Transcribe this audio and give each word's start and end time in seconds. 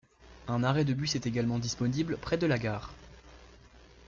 Un 0.47 0.63
arrêt 0.63 0.83
de 0.83 0.95
bus 0.95 1.13
est 1.13 1.27
également 1.27 1.59
disponible 1.59 2.17
prés 2.17 2.37
de 2.39 2.47
la 2.47 2.57
gare. 2.57 2.91